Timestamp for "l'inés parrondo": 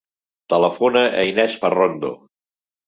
1.29-2.15